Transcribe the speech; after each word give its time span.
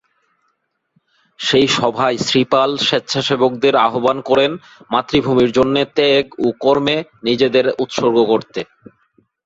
সেই 1.39 1.67
সভায় 1.77 2.17
শ্রী 2.19 2.41
পাল 2.51 2.69
স্বেচ্ছাসেবকদের 2.87 3.73
আহবান 3.87 4.17
করেন 4.29 4.51
মাতৃভূমির 4.91 5.51
জন্যে 5.57 5.81
ত্যাগ 5.95 6.25
ও 6.39 6.57
কর্মে 6.63 6.97
নিজেদের 7.27 7.65
উৎসর্গ 7.83 8.17
করতে। 8.31 8.61